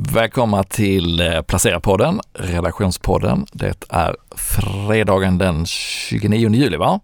[0.00, 3.46] Välkomna till eh, Placera-podden, redaktionspodden.
[3.52, 7.00] Det är fredagen den 29 juli, va?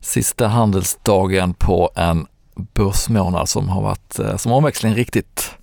[0.00, 5.54] Sista handelsdagen på en börsmånad som har varit eh, som omväxling riktigt,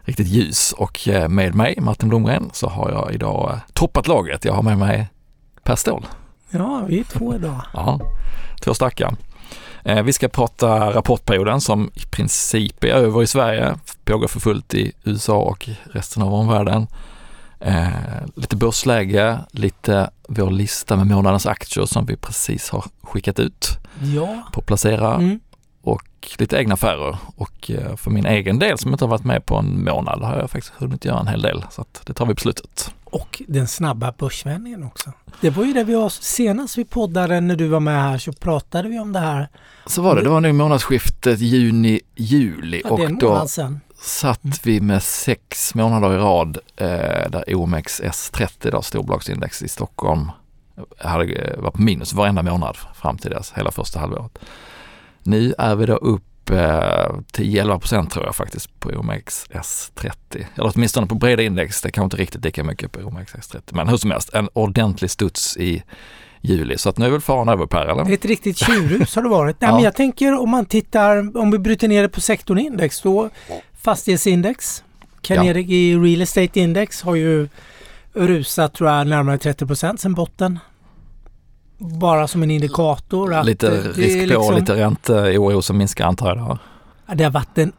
[0.00, 0.74] riktigt ljus.
[0.78, 4.44] Och eh, med mig, Martin Blomgren, så har jag idag toppat laget.
[4.44, 5.08] Jag har med mig
[5.62, 6.06] Per Ståhl.
[6.50, 7.60] Ja, vi är två idag.
[7.72, 8.00] Ja,
[8.60, 9.16] två starka.
[9.88, 13.74] Eh, vi ska prata rapportperioden som i princip är över i Sverige,
[14.04, 16.86] pågår för fullt i USA och resten av omvärlden.
[17.60, 17.88] Eh,
[18.34, 24.42] lite börsläge, lite vår lista med månadens aktier som vi precis har skickat ut ja.
[24.52, 25.40] på Placera Mm.
[25.82, 27.16] och lite egna affärer.
[27.36, 30.36] Och eh, för min egen del som inte har varit med på en månad har
[30.36, 32.94] jag faktiskt hunnit göra en hel del så att det tar vi på slutet.
[33.12, 35.12] Och den snabba börsvändningen också.
[35.40, 38.32] Det var ju det vi var senast vi poddade när du var med här så
[38.32, 39.48] pratade vi om det här.
[39.86, 43.80] Så var det, det var nu månadsskiftet juni-juli Ja, och då sedan.
[44.00, 44.56] satt Mm.
[44.64, 50.30] vi med sex månader i rad eh, där OMX S30, då, storbolagsindex i Stockholm,
[50.98, 54.38] hade, eh, var på minus varenda månad fram till dess, hela första halvåret.
[55.22, 60.10] Nu är vi då upp eh, 10-11 procent tror jag faktiskt på OMX S30.
[60.54, 63.60] Eller åtminstone på breda index, det kanske inte riktigt lika mycket på OMX S30.
[63.70, 65.82] Men hur som helst, en ordentlig studs i
[66.40, 66.78] juli.
[66.78, 68.12] Så att nu är väl faran över Per eller?
[68.14, 69.56] Ett riktigt tjurhus har det varit.
[69.60, 69.74] Nej, Ja.
[69.74, 73.30] men jag tänker om man tittar, om vi bryter ner det på sektorindex då
[73.80, 74.84] fastighetsindex,
[75.20, 77.48] Carnegie Real Estate Index har ju
[78.12, 80.58] rusat tror jag närmare 30 procent sedan botten.
[81.78, 83.34] Bara som en indikator.
[83.34, 86.36] Att Lite det risk på, liksom- lite ränteoro som minskar antar jag.
[86.36, 86.58] där.
[87.06, 87.72] Ja, Det har varit en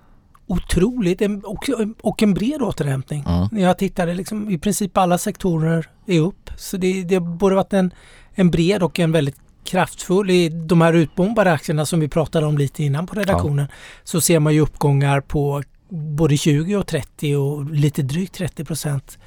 [0.47, 1.69] otroligt en, och,
[2.01, 3.25] och en bred återhämtning.
[3.27, 3.63] Mm.
[3.63, 6.49] Jag tittade liksom, i princip alla sektorer är upp.
[6.57, 7.91] Så det, det har både varit en,
[8.33, 10.29] en bred och en väldigt kraftfull.
[10.29, 13.67] I de här utbombade aktierna som vi pratade om lite innan på redaktionen
[14.03, 19.17] så ser man ju uppgångar på både 20 och 30 och lite drygt 30 procent.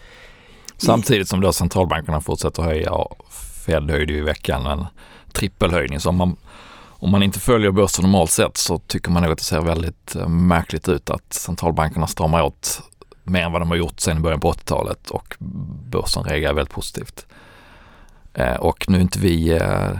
[0.76, 2.92] Samtidigt som då centralbankerna fortsätter höja
[3.62, 4.86] Fed höjde ju i veckan en
[5.32, 6.00] trippelhöjning.
[6.00, 6.36] Så om man,
[6.88, 10.16] om man inte följer börsen normalt sett så tycker man nog att det ser väldigt
[10.16, 12.82] eh, märkligt ut att centralbankerna stramar åt
[13.24, 15.36] mer än vad de har gjort sedan början på 80-talet och
[15.90, 17.26] börsen reagerar väldigt positivt.
[18.34, 19.90] Eh, och nu är inte vi eh,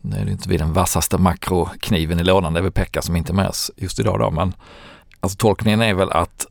[0.00, 3.16] nu är det inte vi den vassaste makrokniven i lådan, det är väl Pekka som
[3.16, 4.54] inte är med oss just idag då, men
[5.20, 6.46] alltså tolkningen är väl att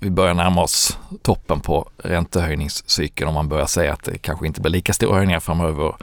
[0.00, 4.60] vi börjar närma oss toppen på räntehöjningscykeln om man börjar säga att det kanske inte
[4.60, 5.94] blir lika stora höjningar framöver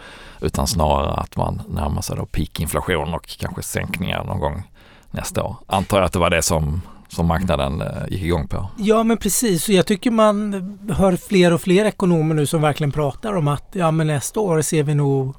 [0.41, 4.63] utan snarare att man närmar sig då peakinflation och kanske sänkningar någon gång
[5.11, 5.55] nästa år.
[5.67, 8.67] Antar jag att det var det som, som marknaden eh, gick igång på.
[8.77, 10.53] Ja men precis, och jag tycker man
[10.97, 14.61] hör fler och fler ekonomer nu som verkligen pratar om att ja men nästa år
[14.61, 15.35] ser vi nog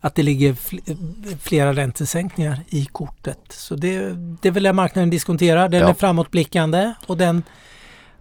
[0.00, 3.38] att det ligger fl- flera räntesänkningar i kortet.
[3.48, 3.98] Så det,
[4.42, 5.68] det är väl det marknaden diskonterar.
[5.68, 5.88] Den Ja.
[5.88, 7.42] är framåtblickande och den,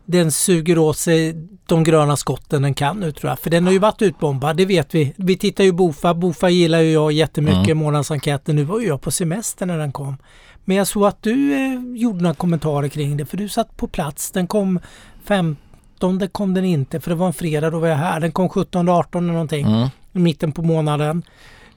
[0.06, 1.34] den suger åt sig
[1.66, 3.40] de gröna skotten den kan nu tror jag.
[3.40, 5.14] För den har ju varit utbombad, det vet vi.
[5.18, 6.14] Vi tittar ju Bofa.
[6.14, 7.78] Bofa gillar ju jag jättemycket, Mm.
[7.78, 8.56] månadsenkäten.
[8.56, 10.18] Nu var ju jag på semester när den kom.
[10.66, 13.88] Men jag såg att du eh, gjorde några kommentarer kring det för du satt på
[13.88, 14.32] plats.
[14.32, 14.80] Den kom
[15.24, 18.20] 15 det kom den inte för det var en fredag då var jag här.
[18.20, 19.88] Den kom 17 18 eller någonting Mm.
[20.14, 21.24] i mitten på månaden.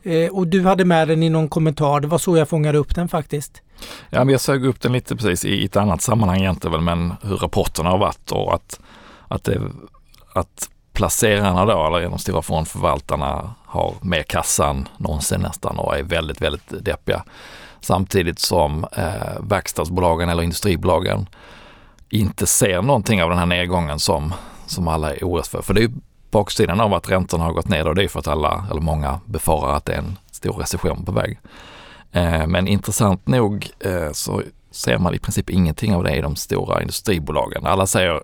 [0.02, 2.00] Eh, och du hade med den i någon kommentar.
[2.00, 3.62] Det var så jag fångade upp den faktiskt.
[4.10, 7.14] Ja, men jag sög upp den lite precis i ett annat sammanhang egentligen väl, men
[7.22, 8.80] hur rapporterna har varit och att,
[9.28, 9.60] att, det,
[10.32, 16.02] att placerarna då, eller de stora fondförvaltarna har mer kassa än någonsin nästan och är
[16.02, 17.24] väldigt, väldigt deppiga.
[17.80, 21.26] Samtidigt som eh, verkstadsbolagen eller industribolagen
[22.10, 24.34] inte ser någonting av den här nedgången som,
[24.66, 25.62] som alla är oroliga för.
[25.62, 25.92] För det är ju
[26.30, 29.20] baksidan av att räntorna har gått ner och det är för att alla, eller många
[29.26, 31.38] befarar att det är en stor recession på väg.
[32.12, 36.36] Eh, men intressant nog eh, så ser man i princip ingenting av det i de
[36.36, 37.66] stora industribolagen.
[37.66, 38.22] Alla säger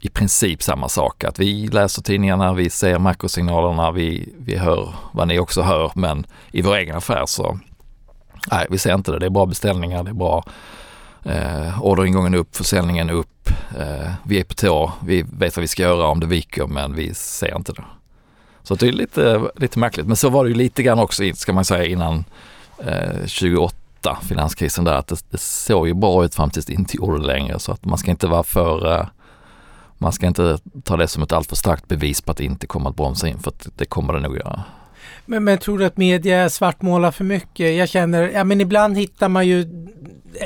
[0.00, 5.28] i princip samma sak, att vi läser tidningarna, vi ser makrosignalerna, vi, vi hör vad
[5.28, 7.58] ni också hör, men i vår egen affär så
[8.50, 9.18] nej, vi ser inte det.
[9.18, 10.44] Det är bra beställningar, det är bra
[11.24, 15.82] eh, orderingången upp, försäljningen upp, Eh, vi är på tå, vi vet vad vi ska
[15.82, 17.84] göra om det viker, men vi ser inte det.
[18.62, 21.52] Så det är lite, lite märkligt, men så var det ju lite grann också, ska
[21.52, 22.24] man säga, innan
[22.78, 26.96] eh, 28, finanskrisen där, att det, det såg ju bra ut fram tills det inte
[26.96, 27.58] gjorde det längre.
[27.58, 29.06] Så att man ska inte vara för, eh,
[29.98, 32.90] man ska inte ta det som ett alltför starkt bevis på att det inte kommer
[32.90, 34.62] att bromsa in, för att det kommer det nog göra.
[35.26, 37.76] Men, men tror du att media svartmålar för mycket?
[37.76, 39.64] Jag känner, ja men ibland hittar man ju,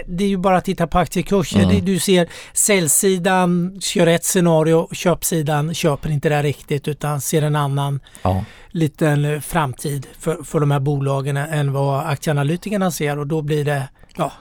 [0.06, 1.62] det är ju bara att titta på aktiekurser.
[1.62, 1.84] Mm.
[1.84, 8.00] Du ser säljsidan kör ett scenario, köpsidan köper inte det riktigt utan ser en annan
[8.22, 13.64] Ja, liten framtid för, för de här bolagen än vad aktieanalytikerna ser och då blir
[13.64, 14.32] det, ja,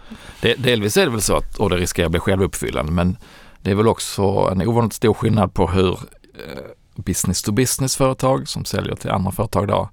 [0.41, 3.17] det, delvis är det väl så att, och det riskerar att bli självuppfyllande, men
[3.61, 4.21] Det är väl också
[4.51, 6.63] en ovanligt stor skillnad på hur eh,
[6.95, 9.89] business to business företag som säljer till andra företag då,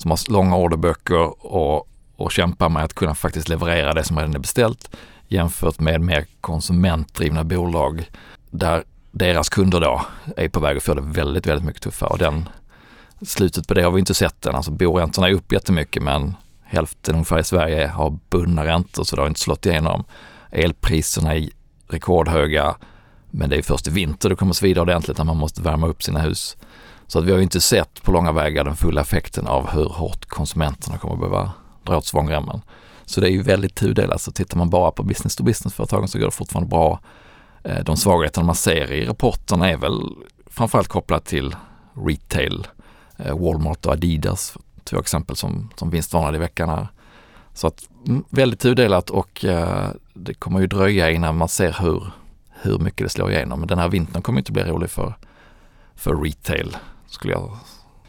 [0.00, 4.34] som har långa orderböcker och, och kämpar med att kunna faktiskt leverera det som redan
[4.34, 4.96] är beställt
[5.28, 8.10] jämfört med mer konsumentdrivna bolag
[8.50, 10.02] där deras kunder då
[10.36, 12.10] är på väg att få det väldigt, väldigt mycket tuffare.
[12.10, 12.48] Och den,
[13.22, 14.54] slutet på det har vi inte sett än.
[14.54, 19.22] Alltså boräntorna är upp jättemycket men hälften ungefär i Sverige har bundna räntor så det
[19.22, 20.04] har inte slått igenom.
[20.50, 21.48] Elpriserna är
[21.88, 22.74] rekordhöga
[23.30, 26.02] men det är först i vinter det kommer svida ordentligt när man måste värma upp
[26.02, 26.56] sina hus.
[27.10, 29.88] Så att vi har ju inte sett på långa vägar den fulla effekten av hur
[29.88, 31.52] hårt konsumenterna kommer att behöva
[31.84, 32.62] dra åt svångremmen.
[33.04, 34.20] Så det är ju väldigt tudelat.
[34.20, 37.00] Så tittar man bara på business to business-företagen så går det fortfarande bra.
[37.64, 40.00] Eh, de svagheterna man ser i rapporterna är väl
[40.46, 41.56] framförallt kopplat till
[42.06, 42.66] retail.
[43.16, 46.88] Eh, Walmart och Adidas, två exempel som, som vinstvarnade i veckan här.
[47.54, 52.12] Så att mm, väldigt tudelat och eh, det kommer ju dröja innan man ser hur,
[52.62, 53.58] hur mycket det slår igenom.
[53.60, 55.14] Men den här vintern kommer inte bli rolig för,
[55.94, 56.76] för retail
[57.10, 57.56] skulle jag,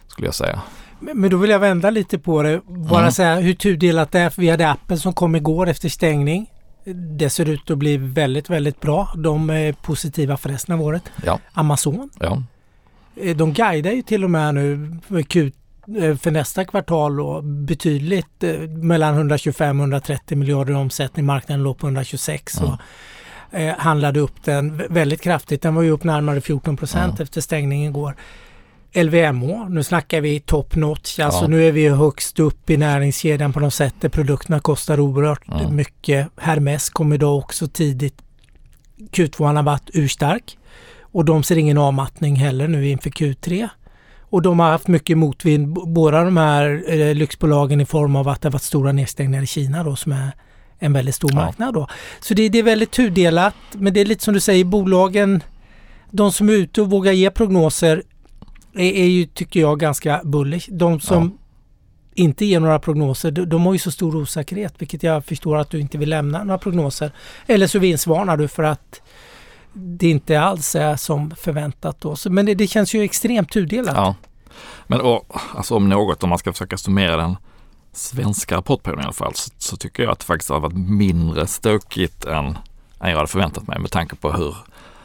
[0.07, 0.62] skulle jag säga.
[1.00, 2.62] Men då vill jag vända lite på det.
[2.65, 3.12] Bara mm.
[3.12, 4.33] säga hur tudelat det är.
[4.38, 6.51] vi hade appen som kom igår efter stängning.
[7.18, 9.13] Det ser ut att bli väldigt, väldigt bra.
[9.18, 11.03] De är positiva för resten av året.
[11.25, 11.39] Ja.
[11.53, 12.09] Amazon.
[12.19, 12.44] Ja.
[13.15, 14.98] Eh, de guidar ju till och med nu
[16.01, 21.25] eh, för nästa kvartal och betydligt eh, mellan 125 och 130 miljarder i omsättning.
[21.25, 22.69] Marknaden låg på 126 mm.
[22.71, 22.80] och
[23.59, 25.62] eh, handlade upp den väldigt kraftigt.
[25.62, 27.24] Den var ju upp närmare 14 procent mm.
[27.24, 28.15] efter stängningen igår.
[28.93, 31.47] LVMH, nu snackar vi top notch, alltså ja.
[31.47, 35.75] nu är vi högst upp i näringskedjan på något sätt där produkterna kostar oerhört mm.
[35.75, 36.27] mycket.
[36.38, 38.15] Hermes kommer då också tidigt.
[39.11, 40.57] Q2 har varit urstark
[41.01, 43.69] och de ser ingen avmattning heller nu inför Q3.
[44.19, 48.41] Och de har haft mycket motvind, båda de här eh, lyxbolagen i form av att
[48.41, 50.31] det har varit stora nedstängningar i Kina då som är
[50.79, 51.35] en väldigt stor ja.
[51.35, 51.87] marknad då.
[52.21, 55.44] Så det, det är väldigt tudelat, men det är lite som du säger, bolagen
[56.11, 58.03] de som är ute och vågar ge prognoser
[58.73, 60.69] är, är ju, tycker jag, ganska bullish.
[60.71, 62.23] De som ja.
[62.23, 65.69] inte ger några prognoser, de, de har ju så stor osäkerhet, vilket jag förstår att
[65.69, 67.12] du inte vill lämna några prognoser.
[67.47, 69.01] Eller så vinstvarnar du för att
[69.73, 72.15] det inte alls är som förväntat då.
[72.15, 73.95] Så, men det, det, känns ju extremt tudelat.
[73.95, 74.15] Ja.
[74.88, 77.38] Men och, alltså om något, om man ska försöka summera den
[77.94, 81.47] svenska rapportperioden i alla fall, så, så, tycker jag att det faktiskt har varit mindre
[81.47, 82.45] stökigt än,
[83.00, 84.56] än jag hade förväntat mig med tanke på hur,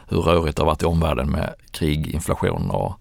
[0.07, 2.99] hur rörigt det har varit i omvärlden med krig, inflation och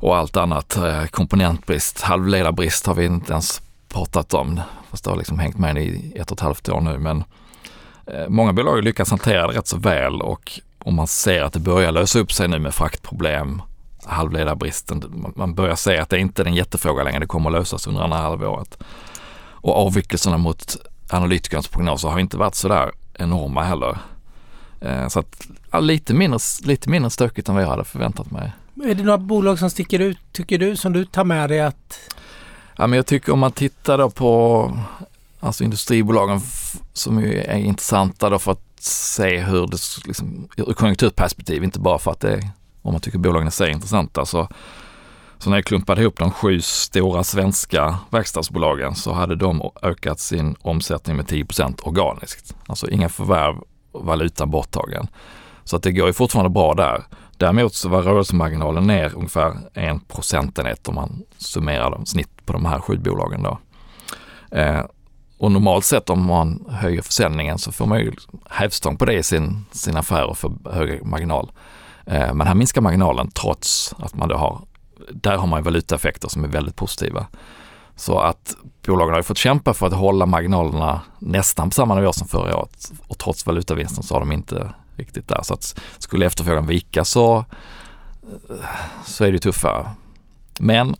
[0.00, 0.76] och allt annat.
[0.76, 4.60] Eh, komponentbrist, halvledarbrist har vi inte ens pratat om.
[4.90, 6.98] Fast det har liksom hängt med i ett och ett halvt år nu.
[6.98, 7.24] Men
[8.06, 11.58] eh, många bolag lyckats hantera det rätt så väl och om man ser att det
[11.58, 13.62] börjar lösa upp sig nu med fraktproblem,
[14.04, 15.32] halvledarbristen.
[15.36, 17.18] Man börjar se att det inte är en jättefråga längre.
[17.18, 18.78] Det kommer att lösas under andra halvåret.
[19.50, 20.76] Och avvikelserna mot
[21.10, 23.98] analytikernas prognoser har inte varit sådär enorma heller.
[24.80, 28.52] Eh, så att ja, lite, mindre, lite mindre stökigt än vad jag hade förväntat mig.
[28.84, 32.14] Är det några bolag som sticker ut, tycker du, som du tar med dig att...
[32.76, 34.72] Ja, men jag tycker om man tittar då på
[35.40, 36.40] alltså industribolagen
[36.92, 41.98] som ju är intressanta då för att se hur det liksom, ur konjunkturperspektiv, inte bara
[41.98, 42.50] för att det är,
[42.82, 44.26] om man tycker bolagen är så intressanta.
[44.26, 44.48] Så,
[45.38, 50.56] så när jag klumpade ihop de sju stora svenska verkstadsbolagen så hade de ökat sin
[50.62, 52.56] omsättning med 10% organiskt.
[52.66, 53.56] Alltså inga förvärv,
[53.92, 55.06] valuta borttagen.
[55.64, 57.04] Så att det går ju fortfarande bra där.
[57.36, 62.64] Däremot så var rörelsemarginalen ner ungefär en procentenhet om man summerar dem, snitt på de
[62.64, 63.58] här sju bolagen då.
[64.50, 64.84] Eh,
[65.38, 68.12] och normalt sett om man höjer försäljningen så får man ju
[68.50, 71.52] hävstång på det i sin, sin affär och får högre marginal.
[72.06, 74.60] Eh, men här minskar marginalen trots att man då har,
[75.12, 77.26] där har man valutaeffekter som är väldigt positiva.
[77.96, 82.28] Så att bolagen har fått kämpa för att hålla marginalerna nästan på samma nivå som
[82.28, 85.42] förra året och trots valutavinsten så har de inte riktigt där.
[85.42, 87.44] Så att skulle efterfrågan vika så,
[89.04, 89.90] så är det tuffare.
[90.60, 90.96] Men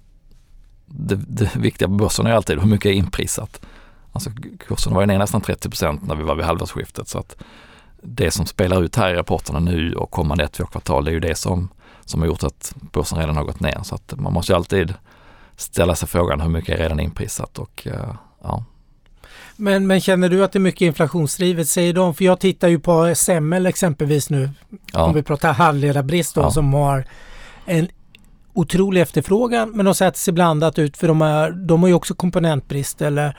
[0.87, 3.61] det, det viktiga på börsen är alltid hur mycket är inprisat.
[4.13, 4.31] Alltså
[4.69, 7.09] kursen var ju ner nästan 30% när vi var vid halvårsskiftet.
[7.09, 7.37] Så att
[8.03, 11.13] det som spelar ut här i rapporterna nu och kommande ett, två kvartal, det är
[11.13, 11.69] ju det som,
[12.05, 13.81] som har gjort att börsen redan har gått ner.
[13.83, 14.95] Så att man måste ju alltid
[15.57, 18.65] ställa sig frågan hur mycket är redan inprisat och eh, ja,
[19.57, 22.15] men, men känner du att det är mycket inflationsdrivet, säger de?
[22.15, 24.51] För jag tittar ju på Semmel exempelvis nu,
[24.93, 25.03] ja.
[25.03, 26.51] om vi pratar halvledarbrist då, ja.
[26.51, 27.07] som har
[27.65, 27.89] en
[28.53, 32.15] otrolig efterfrågan, men de sätter sig blandat ut för de, är, de har ju också
[32.15, 33.37] komponentbrist eller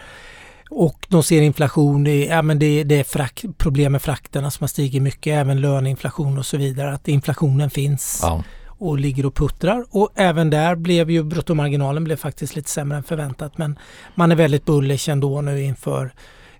[0.69, 4.63] och de ser inflation, i, ja, men det, det är frak, problem med frakterna som
[4.63, 6.93] har stigit mycket, även löneinflation och så vidare.
[6.93, 8.19] Att inflationen finns.
[8.21, 8.43] Ja
[8.77, 9.85] och ligger och puttrar.
[9.89, 13.57] Och även där blev ju bruttomarginalen blev faktiskt lite sämre än förväntat.
[13.57, 13.79] Men
[14.15, 16.11] man är väldigt bullish ändå nu inför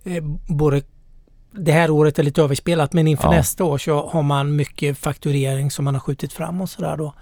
[0.03, 0.81] eh, både
[1.51, 3.31] det här året är lite överspelat men inför Ja.
[3.31, 7.13] nästa år så har man mycket fakturering som man har skjutit fram och sådär då.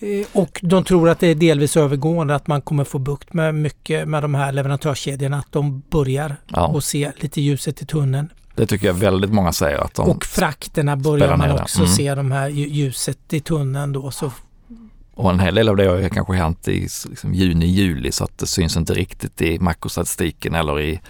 [0.00, 3.54] Eh, Och de tror att det är delvis övergående att man kommer få bukt med
[3.54, 5.38] mycket med de här leverantörskedjorna.
[5.38, 8.28] Att de börjar Ja, och se lite ljuset i tunneln.
[8.54, 11.90] Det tycker jag väldigt många säger att de, Och frakterna börjar man också Mm.
[11.90, 14.10] se de här lju- ljuset i tunneln då.
[14.10, 14.32] Så
[15.14, 18.24] och en hel del av det har ju kanske hänt i liksom, juni, juli så
[18.24, 21.00] att det syns inte riktigt i makrostatistiken eller i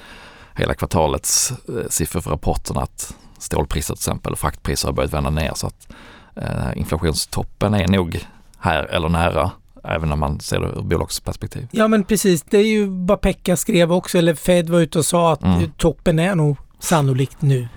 [0.56, 5.30] hela kvartalets eh, siffror för rapporten att stålpriser till exempel och fraktpriser har börjat vända
[5.30, 5.88] ner så att
[6.36, 8.20] eh, inflationstoppen är nog
[8.58, 9.50] här eller nära
[9.84, 11.68] även när man ser det ur bolagsperspektiv.
[11.70, 15.06] Ja men precis, det är ju vad Pekka skrev också, eller Fed var ute och
[15.06, 15.70] sa att Mm.
[15.76, 17.68] toppen är nog sannolikt nu.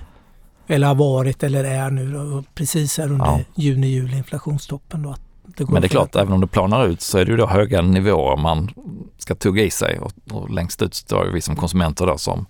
[0.67, 3.39] Eller har varit eller är nu precis här under Ja.
[3.55, 5.09] juni, juli, inflationstoppen då.
[5.09, 5.21] Att
[5.57, 7.47] det Men det är klart, även om det planar ut så är det ju då
[7.47, 8.69] höga nivåer man
[9.17, 12.45] ska tugga i sig och, och längst ut står vi som konsumenter då som,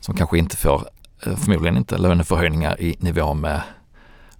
[0.00, 0.84] som kanske inte får,
[1.26, 3.62] eh, förmodligen inte löneförhöjningar i nivå med,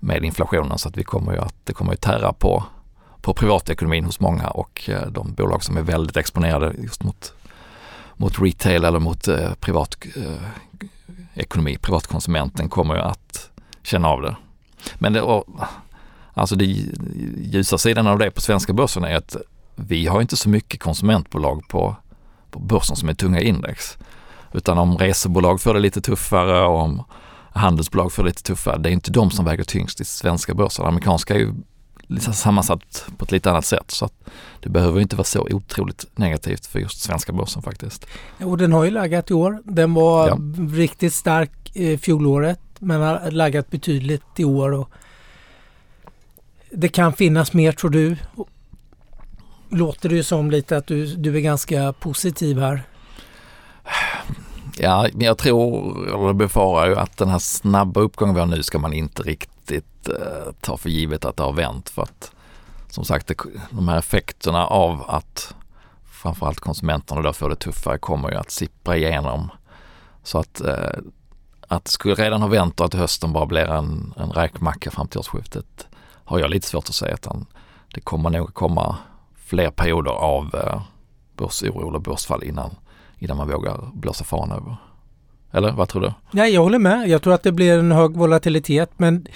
[0.01, 2.65] med inflationen så att vi kommer ju att, det kommer ju tära på,
[3.21, 7.33] på privatekonomin hos många och eh, de bolag som är väldigt exponerade just mot,
[8.17, 10.23] mot retail eller mot eh, privat eh,
[11.37, 13.51] ekonomi, privatkonsumenten kommer ju att
[13.83, 14.37] känna av det.
[14.99, 15.45] Men det, och,
[16.37, 19.37] Alltså det ljusa sidan av det på svenska börsen är att
[19.75, 21.97] vi har inte så mycket konsumentbolag på,
[22.51, 23.99] på börsen som är tunga index.
[24.53, 27.03] Utan om resebolag får det lite tuffare och om
[27.53, 30.87] handelsbolag får det lite tuffare, det är inte de som väger tyngst i svenska börsen.
[30.87, 31.53] Amerikanska är ju
[32.21, 34.13] sammansatt på ett lite annat sätt så att
[34.61, 38.07] det behöver inte vara så otroligt negativt för just svenska börsen faktiskt.
[38.41, 39.63] Och den har ju laggat i år.
[39.65, 40.39] Den var Ja.
[40.77, 44.73] riktigt stark eh, fjolåret men har laggat betydligt i år.
[44.73, 44.91] Och
[46.71, 48.17] det kan finnas mer tror du?
[49.69, 52.83] Låter det ju som lite att du, du är ganska positiv här.
[54.79, 58.63] Ja, men jag tror, eller befarar ju att den här snabba uppgången vi har nu
[58.63, 59.51] ska man inte riktigt
[60.09, 61.89] eh, ta för givet att det har vänt.
[61.89, 62.33] För att
[62.89, 63.37] som sagt, det,
[63.71, 65.55] de här effekterna av att
[66.13, 69.49] framförallt konsumenterna då får det tuffare kommer ju att sippra igenom.
[70.23, 70.99] Så att, eh,
[71.69, 75.09] att det skulle redan ha vänt och att hösten bara blir en, en räkmacka fram
[75.09, 75.87] till årsskiftet
[76.25, 77.15] har jag lite svårt att säga.
[77.15, 77.47] Utan
[77.95, 78.97] det kommer nog komma
[79.37, 80.83] fler perioder av eh,
[81.37, 82.77] börsoro eller börsfall innan
[83.19, 84.77] innan man vågar blåsa fan över.
[85.53, 86.13] Eller vad tror du?
[86.31, 87.09] Nej, jag håller med.
[87.09, 89.27] Jag tror att det blir en hög volatilitet men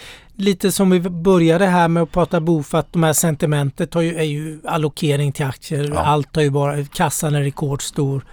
[0.41, 4.17] lite som vi började här med att prata BOF att de här sentimentet har ju,
[4.17, 5.91] är ju allokering till aktier.
[5.95, 5.99] Ja.
[6.01, 8.25] Allt har ju bara, kassan är rekordstor.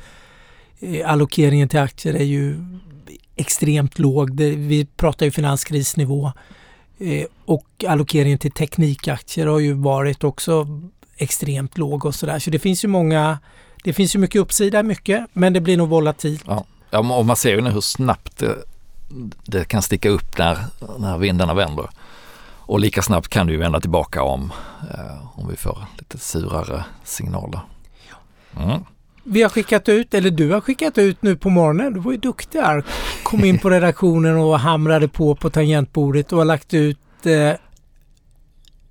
[0.79, 2.55] Eh, Allokeringen till aktier är ju
[3.35, 4.35] extremt låg.
[4.35, 6.31] Det, vi pratar ju finanskrisnivå.
[6.99, 10.67] Eh, Och allokeringen till teknikaktier har ju varit också
[11.17, 12.39] extremt låg och sådär.
[12.39, 13.39] Så det finns ju många,
[13.83, 16.43] det finns ju mycket uppsida mycket men det blir nog volatilt.
[16.47, 16.65] Ja,
[17.17, 18.43] och man ser ju nu hur snabbt
[19.45, 20.57] det, kan sticka upp när,
[20.99, 21.89] när vindarna vänder.
[22.55, 24.51] Och lika snabbt kan det ju vända tillbaka om,
[24.93, 27.59] eh, om vi får lite surare signaler.
[28.59, 28.81] Mm.
[29.23, 32.17] Vi har skickat ut, eller du har skickat ut nu på morgonen, du var ju
[32.17, 32.83] duktig här.
[33.23, 37.51] Kom in på redaktionen och hamrade på på tangentbordet och har lagt ut eh,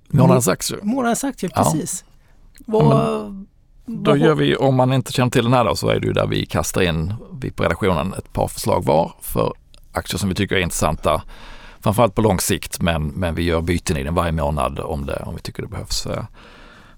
[0.09, 0.79] Månadens aktier.
[0.83, 1.63] månadens aktier, Ja.
[1.63, 2.05] precis.
[2.65, 2.83] Vad,
[3.85, 6.07] Då vad- gör vi, om man inte känner till den här då, så är det
[6.07, 9.53] ju där vi kastar in, vi på redaktionen, ett par förslag var för
[9.97, 11.23] aktier som vi tycker är intressanta.
[11.79, 15.23] Framförallt på lång sikt, men, men vi gör byten i den varje månad om, det,
[15.25, 16.05] om vi tycker det behövs.
[16.05, 16.23] Eh,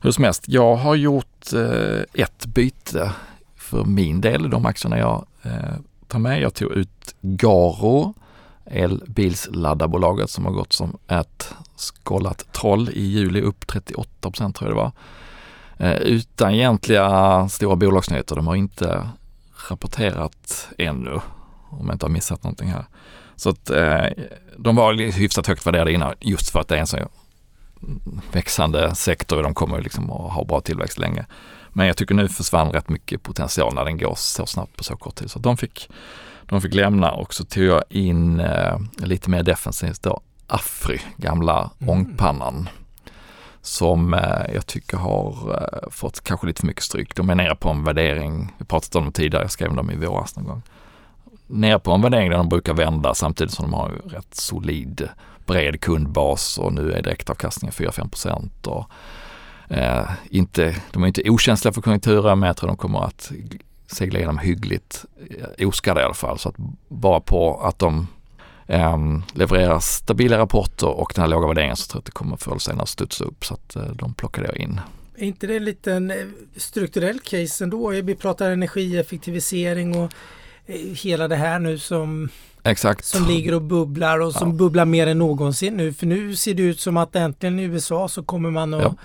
[0.02, 3.12] hur som helst, jag har gjort eh, ett byte
[3.56, 5.76] för min del, de aktierna jag eh,
[6.08, 6.42] tar med.
[6.42, 8.14] Jag tog ut Garo,
[8.66, 14.78] elbilsladdarbolaget som har gått som ett skållat troll i juli, upp 38 procent tror jag
[14.78, 14.92] det var.
[15.78, 18.36] Eh, utan egentliga stora bolagsnyheter.
[18.36, 19.10] De har inte
[19.70, 21.20] rapporterat ännu,
[21.72, 22.86] om jag inte har missat någonting här.
[23.36, 24.06] Så att eh,
[24.58, 26.98] de var hyfsat högt värderade innan just för att det är en så
[28.32, 31.26] växande sektor och de kommer liksom att ha bra tillväxt länge.
[31.70, 34.96] Men jag tycker nu försvann rätt mycket potential när den går så snabbt på så
[34.96, 35.32] kort tid.
[35.32, 35.90] Så de fick,
[36.46, 41.70] de fick lämna och så tog jag in eh, lite mer defensivt då Afry, gamla
[41.80, 41.90] Mm.
[41.90, 42.70] ångpannan
[43.62, 47.16] som eh, jag tycker har eh, fått kanske lite för mycket stryk.
[47.16, 49.96] De är nere på en värdering, vi pratat om dem tidigare, jag skrev dem i
[49.96, 50.62] våras någon gång.
[51.52, 55.10] Nere på en värdering där de brukar vända samtidigt som de har en rätt solid
[55.46, 58.68] bred kundbas och nu är direktavkastningen 4-5 procent.
[59.68, 63.32] Eh, inte, de är inte okänsliga för konjunkturen men jag tror de kommer att
[63.88, 65.06] segla igenom hyggligt
[65.58, 66.40] eh, oskadda i alla fall.
[66.40, 66.56] Så att
[66.88, 68.08] bara på att de
[68.68, 68.98] eh,
[69.34, 72.52] levererar stabila rapporter och den här låga värderingen så tror jag att det kommer förr
[72.52, 74.82] eller senare studsa upp så att eh, de plockade jag in.
[75.18, 76.18] Är inte det en liten eh,
[76.56, 77.90] strukturell case ändå?
[77.90, 80.14] Vi pratar energieffektivisering och
[81.04, 82.30] hela det här nu som,
[82.64, 83.06] Exakt.
[83.06, 84.56] som ligger och bubblar och som Ja.
[84.56, 85.94] bubblar mer än någonsin nu.
[85.94, 88.96] För nu ser det ut som att äntligen i USA så kommer man att Ja.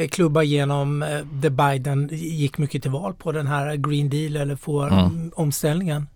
[0.00, 4.36] eh, klubba igenom eh, det Biden gick mycket till val på den här Green Deal
[4.36, 5.32] eller få mm.
[5.34, 6.06] omställningen.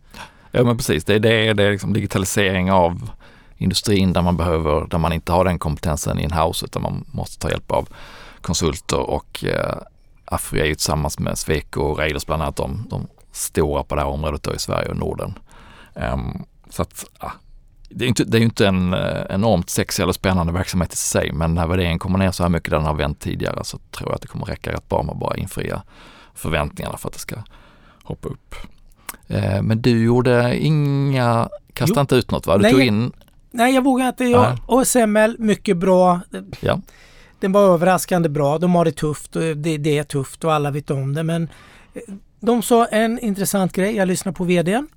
[0.51, 3.11] Ja men precis, det är, det, det är liksom digitalisering av
[3.59, 7.51] industrin där man behöver, där man inte har den kompetensen in-house utan man måste ta
[7.51, 7.89] hjälp av
[8.41, 9.75] konsulter och eh,
[10.25, 14.01] Afri är ju tillsammans med Sweco och Raiders bland annat de, de stora på det
[14.01, 15.39] här området då i Sverige och Norden.
[15.95, 17.33] Ehm, så att ja,
[17.89, 20.93] det är ju inte, det är ju inte en eh, enormt sexig eller spännande verksamhet
[20.93, 23.79] i sig men när värderingen kommer ner så här mycket den har vänt tidigare så
[23.91, 25.83] tror jag att det kommer räcka rätt bra med att bara infria
[26.35, 27.37] förväntningarna för att det ska
[28.03, 28.55] hoppa upp.
[29.27, 32.01] Eh, men du gjorde inga, kastade Jo.
[32.01, 32.57] inte ut något va?
[32.57, 33.13] Du Nej, tog in,
[33.53, 34.25] Nej, jag vågar inte.
[34.25, 36.21] Jag, OSML, mycket bra.
[36.61, 36.81] Ja.
[37.41, 38.59] Den var överraskande bra.
[38.59, 41.23] De har det tufft och det, det är tufft och alla vet om det.
[41.23, 41.49] Men
[41.95, 42.01] eh,
[42.43, 43.97] de sa en intressant grej.
[43.97, 44.89] Jag lyssnar på VDn.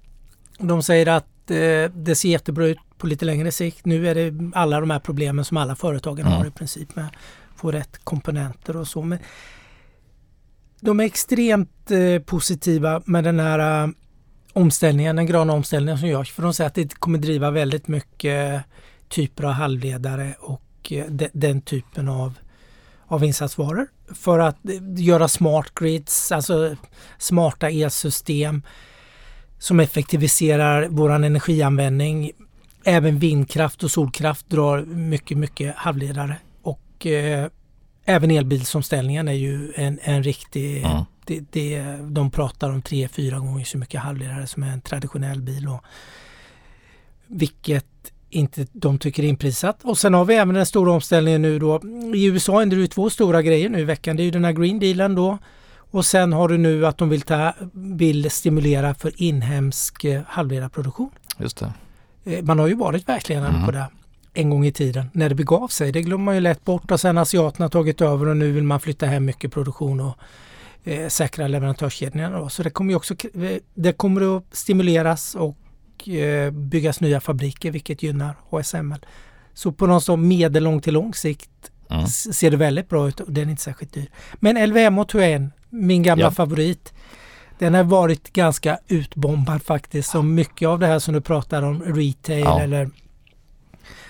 [0.59, 3.85] De säger att eh, det ser jättebra ut på lite längre sikt.
[3.85, 6.31] Nu är det alla de här problemen som alla företagen Mm.
[6.37, 7.13] har i princip med att
[7.55, 9.01] få rätt komponenter och så.
[9.01, 9.19] Men
[10.79, 13.89] de är extremt eh, positiva med den här eh,
[14.53, 16.31] omställningen, den gröna omställningen som görs.
[16.31, 18.63] För de säger att det kommer driva väldigt mycket
[19.09, 22.33] typer av halvledare och eh, de, den typen av,
[23.15, 23.87] av insatsvaror.
[24.13, 26.75] För att eh, göra smart grids, alltså
[27.17, 28.61] smarta elsystem
[29.59, 32.31] som effektiviserar våran energianvändning.
[32.83, 36.37] Även vindkraft och solkraft drar mycket, mycket halvledare.
[36.61, 37.47] Och eh,
[38.05, 43.39] även elbilsomställningen är ju en, en riktig mm, det, det, de pratar om tre, fyra
[43.39, 45.67] gånger så mycket halvledare som en traditionell bil.
[45.67, 45.83] Och,
[47.27, 49.79] vilket inte de tycker är inprisat.
[49.83, 51.81] Och sen har vi även den stora omställningen nu då.
[52.15, 54.15] I USA är det ju två stora grejer nu i veckan.
[54.15, 55.37] Det är ju den här Green Dealen då.
[55.91, 61.09] Och sen har du nu att de vill, ta, vill stimulera för inhemsk eh, halvledarproduktion.
[61.39, 61.73] just det.
[62.25, 63.65] Eh, Man har ju varit vägledande Mhm.
[63.65, 63.85] på det
[64.33, 65.91] en gång i tiden när det begav sig.
[65.91, 68.79] Det glömmer man ju lätt bort och sen asiaterna tagit över och nu vill man
[68.79, 70.15] flytta hem mycket produktion och
[70.83, 72.49] eh, säkra leverantörskedjorna.
[72.49, 75.57] Så det kommer ju också eh, det kommer att stimuleras och
[76.07, 79.05] eh, byggas nya fabriker vilket gynnar HSML.
[79.53, 81.49] Så på någon sån medellång till lång sikt
[81.89, 82.07] Mm.
[82.07, 84.09] ser det väldigt bra ut och den är inte särskilt dyr.
[84.35, 86.31] Men LVM tror jag är en, min gamla Ja.
[86.31, 86.93] favorit.
[87.59, 90.09] Den har varit ganska utbombad faktiskt.
[90.09, 92.61] Så mycket av det här som du pratar om, retail Ja.
[92.61, 92.89] eller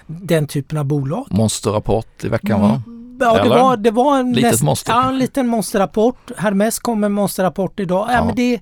[0.08, 1.28] den typen av bolag.
[1.32, 2.82] Monsterrapport i veckan va?
[2.88, 4.94] Mm, Ja, det var, det var en, Litet näst- monster.
[4.94, 6.32] Ja, en liten monsterrapport.
[6.38, 8.08] Hermes kom med en monsterrapport idag.
[8.10, 8.14] Ja.
[8.14, 8.26] Ja.
[8.26, 8.60] men det,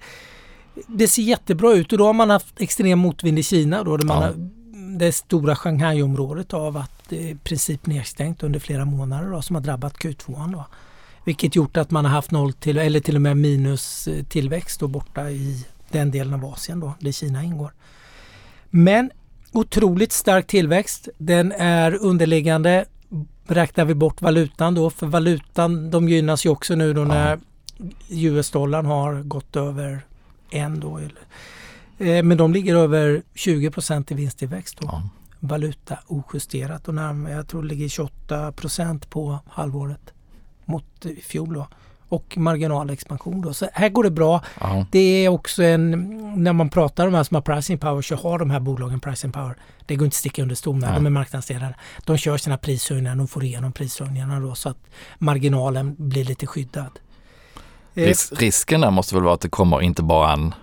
[0.87, 4.05] det ser jättebra ut och då har man haft extrem motvind i Kina då, där
[4.05, 4.27] man Ja.
[4.27, 4.33] har
[4.99, 9.55] det stora Shanghai-området av att det är i princip nedstängt under flera månader då, som
[9.55, 10.51] har drabbat Q2.
[10.51, 10.65] Då.
[11.25, 14.79] Vilket gjort att man har haft noll till, eller till och med minus eh, tillväxt
[14.79, 17.73] då borta i den delen av Asien då, där Kina ingår.
[18.69, 19.11] Men
[19.51, 21.07] otroligt stark tillväxt.
[21.17, 22.85] Den är underliggande.
[23.47, 27.05] Räknar vi bort valutan då, för valutan de gynnas ju också nu då Ja.
[27.05, 27.39] när
[28.09, 30.01] US-dollarn har gått över
[30.53, 30.99] en då.
[31.97, 34.87] Eh, Men de ligger över 20 procent i vinsttillväxt då.
[34.91, 35.09] Ja.
[35.39, 40.13] Valuta ojusterat och närmare, jag tror det ligger 28 procent på halvåret
[40.65, 41.67] mot i fjol då.
[42.09, 43.53] Och marginalexpansion då.
[43.53, 44.41] Så här går det bra.
[44.59, 44.85] Ja.
[44.91, 45.91] Det är också en,
[46.43, 48.99] när man pratar om de här som har pricing power så har de här bolagen
[48.99, 49.55] pricing power.
[49.85, 50.93] Det går inte att sticka under stol med.
[50.93, 51.75] De är marknadsledare.
[52.05, 54.77] De kör sina prishöjningar, de får igenom prishöjningarna då så att
[55.17, 56.99] marginalen blir lite skyddad.
[57.93, 60.53] Ris risken där måste väl vara att det kommer inte bara en,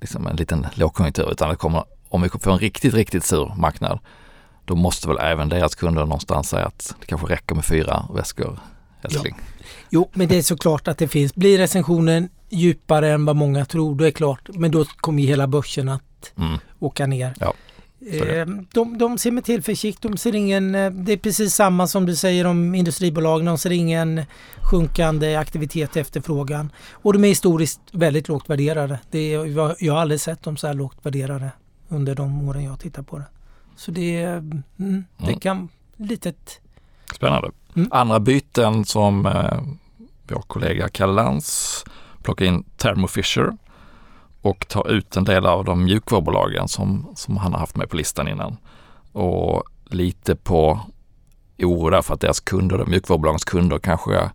[0.00, 3.98] liksom en liten lågkonjunktur utan det kommer, om vi får en riktigt, riktigt sur marknad,
[4.64, 8.58] då måste väl även deras kunder någonstans säga att det kanske räcker med fyra väskor
[9.02, 9.34] älskling.
[9.90, 11.34] Jo, men det är såklart att det finns.
[11.34, 14.48] Blir recensionen djupare än vad många tror, då är det klart.
[14.54, 16.02] Men då kommer ju hela börsen att
[16.36, 16.58] Mm.
[16.78, 17.34] åka ner.
[17.40, 17.52] Ja,
[18.72, 20.02] De, de ser med tillförsikt.
[20.02, 23.46] De ser ingen, eh, det är precis samma som du säger om industribolagen.
[23.46, 24.22] De ser ingen
[24.70, 26.72] sjunkande aktivitet i efterfrågan.
[26.92, 28.98] Och de är historiskt väldigt lågt värderade.
[29.10, 29.46] Det är,
[29.80, 31.50] jag, har aldrig sett dem så här lågt värderade
[31.88, 33.24] under de åren jag tittar på det.
[33.76, 34.62] Så det, är, mm,
[35.18, 35.40] det Mm.
[35.40, 36.60] kan litet
[37.14, 37.50] Spännande.
[37.76, 37.88] Mm.
[37.92, 39.62] Andra byten som eh,
[40.28, 41.84] vår kollega Kalle Lantz
[42.22, 43.52] plockar in Thermo Fisher
[44.44, 47.96] och ta ut en del av de mjukvarubolagen som, som han har haft med på
[47.96, 48.56] listan innan.
[49.12, 50.80] Och lite på
[51.58, 54.30] oro därför att deras kunder, mjukvarubolagens kunder kanske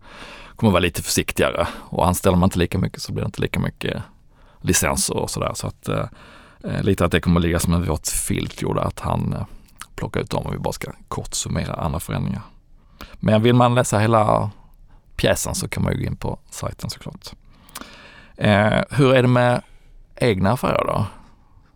[0.56, 3.60] kommer vara lite försiktigare och anställer man inte lika mycket så blir det inte lika
[3.60, 4.04] mycket
[4.62, 5.52] licenser och sådär.
[5.54, 6.08] Så att eh,
[6.82, 9.46] lite att det kommer ligga som en våt filt gjorde att han eh,
[9.96, 12.42] plockade ut dem om vi bara ska kort summera andra förändringar.
[13.14, 14.52] Men vill man läsa hela
[15.16, 17.32] pjäsen så kan man ju gå in på sajten såklart.
[18.36, 19.62] Eh, hur är det med
[20.20, 21.06] egna affärer då?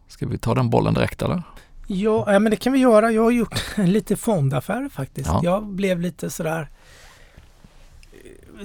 [0.07, 1.43] Ska vi ta den bollen direkt eller?
[1.87, 3.11] Ja, men det kan vi göra.
[3.11, 5.27] Jag har gjort lite fondaffärer faktiskt.
[5.29, 5.41] Ja.
[5.43, 6.67] Jag blev lite sådär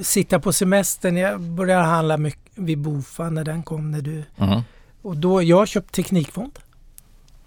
[0.03, 1.17] sitta på semestern.
[1.17, 3.91] Jag började handla mycket vid Bofa när den kom.
[3.91, 4.61] När du, Mm.
[5.03, 6.59] och då, jag har köpt teknikfond.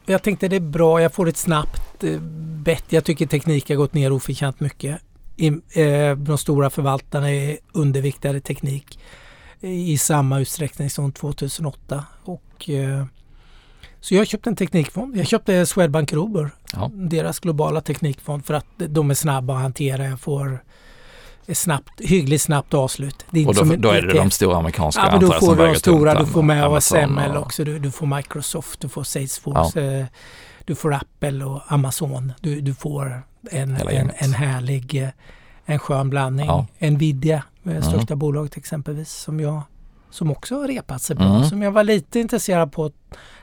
[0.06, 2.20] Jag tänkte det är bra, jag får ett snabbt eh,
[2.64, 2.84] bett.
[2.90, 5.02] Jag tycker teknik har gått ner oförtjänt mycket.
[5.36, 9.00] I, eh, de stora förvaltarna är underviktade teknik
[9.62, 12.06] i samma utsträckning som 2008.
[12.24, 13.06] Och, eh,
[14.00, 15.18] så jag köpte en teknikfond.
[15.18, 16.92] Jag köpte Swedbank Robur, Ja.
[16.94, 20.06] deras globala teknikfond för att de är snabba att hantera.
[20.06, 20.64] Jag får
[21.54, 23.26] snabbt, hyggligt snabbt avslut.
[23.32, 25.66] Det är Och då, då är det de stora amerikanska Ja, men då får du
[25.68, 26.20] de stora.
[26.20, 27.64] Du får med Amazon ASML och- också.
[27.64, 30.06] Du, du får Microsoft, du får Salesforce, eh,
[30.66, 32.34] du får Apple och Amazon.
[32.42, 35.10] Du, du får en, en, en härlig, eh,
[35.66, 36.46] en skön blandning.
[36.46, 36.68] Ja.
[36.80, 37.84] Nvidia, Mm.
[37.84, 39.62] största bolaget exempelvis, som jag
[40.10, 41.26] som också har repat sig bra.
[41.36, 41.44] Mm.
[41.44, 42.92] Som jag var lite intresserad på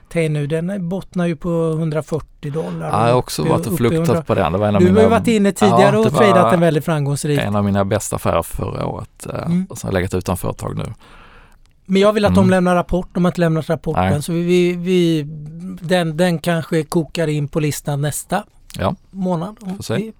[0.08, 0.46] in nu.
[0.46, 2.86] Den bottnar ju på 140 dollar.
[2.88, 4.04] Ja, jag har också varit och uppe i 100.
[4.06, 4.52] fluktat på den.
[4.52, 6.84] Det var en av Du har ju varit inne tidigare Ja, och tradat den väldigt
[6.84, 7.42] framgångsrikt.
[7.42, 9.26] en av mina bästa affärer förra året.
[9.26, 9.66] eh, Mm.
[9.70, 10.84] Och så har jag legat utan företag nu.
[11.86, 12.44] Men jag vill att Mm.
[12.44, 13.08] de lämnar rapport.
[13.14, 14.10] De har inte lämnat rapporten.
[14.10, 14.22] Nej.
[14.22, 15.22] Så vi, vi, vi,
[15.82, 18.44] den, den kanske kokar in på listan nästa
[18.78, 18.94] Ja.
[19.10, 19.56] månad.
[19.96, 20.12] Vi,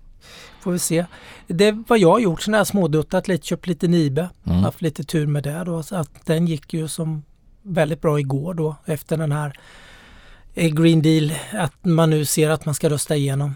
[0.60, 1.04] får vi se.
[1.46, 2.42] Det är vad jag har gjort.
[2.42, 3.46] Sådana här småduttat lite.
[3.46, 4.28] Köpt lite Nibe.
[4.46, 4.62] Mm.
[4.62, 5.82] Haft lite tur med det då.
[5.82, 7.22] Så att den gick ju som
[7.62, 9.52] väldigt bra igår då efter den här
[10.54, 11.32] eh, Green Deal.
[11.52, 13.54] Att man nu ser att man ska rösta igenom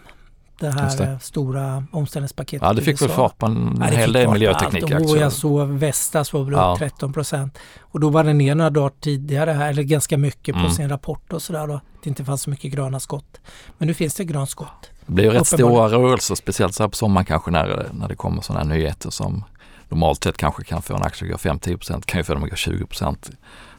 [0.61, 1.05] det här det.
[1.05, 2.67] eh, stora omställningspaketet.
[2.67, 4.95] Ja, det fick väl fart på en Ja, hel del fart på miljöteknik allt.
[4.95, 5.17] Och också.
[5.17, 6.77] jag såg Vestas var väl upp Ja.
[6.79, 7.59] 13 procent.
[7.81, 10.73] Och då var den ner några dagar tidigare här, eller ganska mycket på Mm.
[10.73, 11.81] sin rapport och sådär då.
[12.03, 13.41] Det inte fanns så mycket gröna skott.
[13.79, 14.91] Men nu finns det grönt skott.
[15.07, 18.15] Det blir ju rätt stora rörelser, speciellt så här på sommaren kanske när, när det
[18.17, 19.45] kommer sådana här nyheter som
[19.89, 22.51] normalt sett kanske kan få en aktie att gå 5-10%, kan ju få dem att
[22.51, 23.17] gå 20%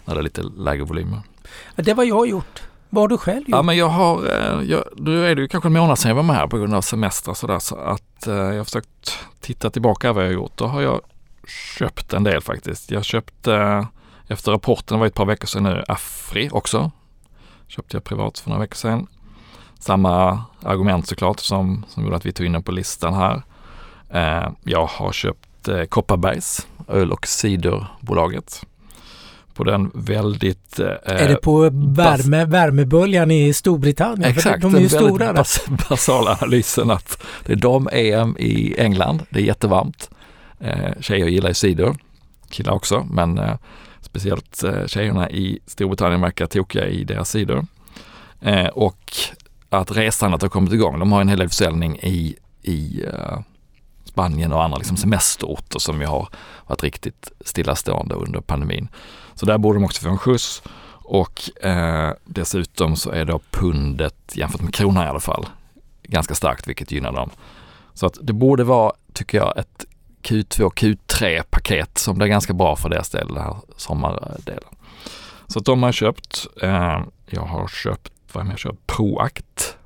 [0.05, 1.21] när det är lite lägre volymer.
[1.75, 2.62] Ja, Det var jag gjort.
[2.89, 3.49] Vad har du själv gjort?
[3.49, 6.15] Ja men jag har, eh, jag, nu är det ju kanske en månad sedan jag
[6.15, 9.19] var med här på grund av semester och sådär så att eh, jag har försökt
[9.39, 10.51] titta tillbaka vad jag har gjort.
[10.55, 11.01] Då har jag
[11.77, 12.91] köpt en del faktiskt.
[12.91, 13.86] Jag köpte eh,
[14.27, 16.91] efter rapporten, det var ett par veckor sedan nu, Afri också.
[17.67, 19.07] Köpte jag privat för några veckor sedan.
[19.84, 23.41] Samma argument såklart som, som gjorde att vi tog in den på listan här.
[24.10, 28.65] Eh, jag har köpt eh, Kopparbergs öl och ciderbolaget.
[29.54, 34.32] På den väldigt eh, är det på värme, värmeböljan i Storbritannien?
[34.32, 39.26] Exakt, de är ju den stora bas- basala analysen att det är dam-EM i England,
[39.30, 40.10] det är jättevarmt.
[40.60, 41.96] Eh, tjejer gillar ju cider,
[42.50, 43.56] killar också, men eh,
[44.02, 47.65] speciellt eh, tjejerna i Storbritannien verkar tokiga i deras cider.
[48.41, 49.13] Eh, och
[49.77, 50.99] att resandet har kommit igång.
[50.99, 53.39] De har en hel del försäljning i, i eh,
[54.05, 56.27] Spanien och andra liksom semesterorter som ju har
[56.67, 58.88] varit riktigt stillastående under pandemin.
[59.36, 60.63] Så där borde de också få en skjuts.
[61.05, 65.45] Och eh, dessutom så är då pundet jämfört med kronan i alla fall
[66.03, 67.29] ganska starkt vilket gynnar dem.
[67.93, 69.86] Så att det borde vara, tycker jag, ett
[70.23, 74.75] Q2, Q3-paket som blir ganska bra för deras del, den här sommardelen.
[75.47, 76.47] Så att de har jag köpt.
[76.62, 79.78] Eh, jag har köpt, för är jag kör Proact.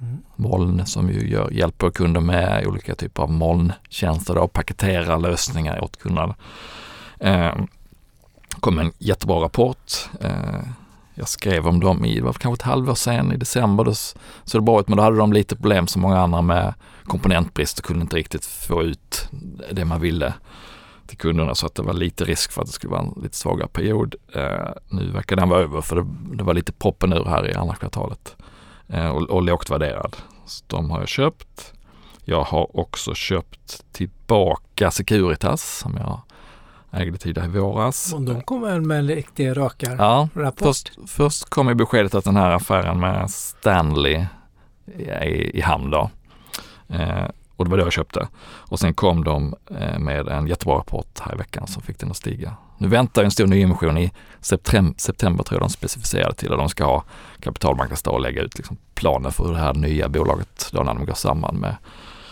[0.00, 0.18] Mm.
[0.36, 5.96] Moln som ju gör, hjälper kunder med olika typer av molntjänster och paketerar lösningar åt
[5.96, 6.34] kunderna.
[7.20, 7.54] Eh,
[8.60, 9.92] kom en jättebra rapport.
[10.20, 10.60] Eh,
[11.14, 13.84] jag skrev om dem i, det var kanske ett halvår sedan i december.
[13.84, 16.74] Då såg det bra ut men då hade de lite problem som många andra med
[17.04, 19.28] komponentbrist och kunde inte riktigt få ut
[19.72, 20.34] det man ville
[21.08, 23.36] till kunderna så att det var lite risk för att det skulle vara en lite
[23.36, 24.14] svagare period.
[24.34, 27.54] Eh, nu verkar den vara över för det, det var lite proppen ur här i
[27.54, 28.36] andra kvartalet
[28.88, 30.16] eh, och, och lågt värderad.
[30.46, 31.72] Så de har jag köpt.
[32.24, 36.20] Jag har också köpt tillbaka Securitas som jag
[37.00, 38.12] ägde tidigare i våras.
[38.12, 40.34] Och de kommer väl med en riktig rökarrapport.
[40.34, 44.26] Ja, först, först kom ju beskedet att den här affären med Stanley
[44.98, 46.10] i, i hamn då.
[46.88, 47.24] Eh,
[47.58, 48.28] och det var det jag köpte.
[48.42, 52.10] Och sen kom de eh, med en jättebra rapport här i veckan som fick den
[52.10, 52.56] att stiga.
[52.78, 56.68] Nu väntar en stor nyemission i september, september tror jag de specificerade till och de
[56.68, 57.04] ska ha
[57.40, 61.06] kapitalmarknadsdag och lägga ut liksom planer för hur det här nya bolaget då när de
[61.06, 61.76] går samman med,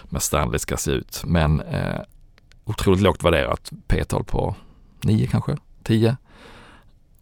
[0.09, 1.23] med Stanley ska se ut.
[1.25, 2.01] Men eh,
[2.65, 4.55] otroligt lågt värderat, P-tal på
[5.03, 6.17] 9 kanske, 10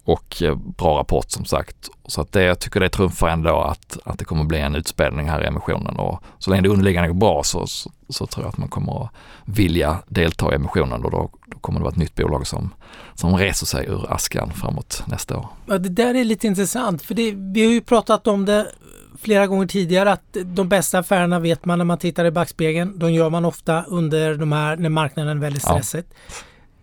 [0.05, 1.89] och eh, bra rapport som sagt.
[2.07, 5.29] Så att det, jag tycker det trumfar ändå att, att det kommer bli en utspädning
[5.29, 8.49] här i emissionen och så länge det underliggande går bra så, så, så tror jag
[8.49, 9.11] att man kommer att
[9.45, 12.73] vilja delta i emissionen och då, då kommer det vara ett nytt bolag som,
[13.13, 15.47] som reser sig ur askan framåt nästa år.
[15.65, 18.71] Ja, det där är lite intressant för det, vi har ju pratat om det
[19.19, 22.99] flera gånger tidigare att de bästa affärerna vet man när man tittar i backspegeln.
[22.99, 25.69] De gör man ofta under de här när marknaden är väldigt Ja.
[25.73, 26.13] stressigt.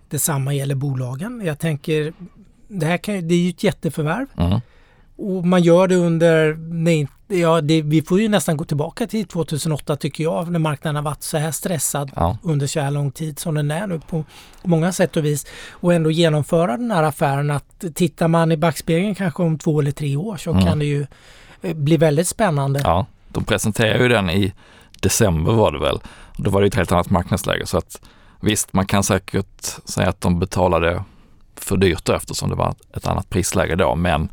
[0.08, 1.42] Detsamma gäller bolagen.
[1.44, 2.12] Jag tänker
[2.80, 4.60] det här kan det är ju ett jätteförvärv Mm.
[5.16, 9.26] Och man gör det under, nej, ja, det, vi får ju nästan gå tillbaka till
[9.26, 12.38] 2008 tycker jag, när marknaden har varit så här stressad Ja.
[12.42, 14.24] under så här lång tid som den är nu på
[14.62, 15.46] många sätt och vis.
[15.70, 19.90] Och ändå genomföra den här affären att tittar man i backspegeln kanske om två eller
[19.90, 20.64] tre år så Mm.
[20.64, 21.06] kan det ju
[21.62, 22.80] eh, bli väldigt spännande.
[22.84, 24.52] Ja, de presenterade ju den i
[25.00, 26.00] december var det väl.
[26.36, 28.00] Då var det ett helt annat marknadsläge så att
[28.40, 31.04] visst, man kan säkert säga att de betalade
[31.56, 34.28] för dyrt då, eftersom det var ett annat prisläge då, men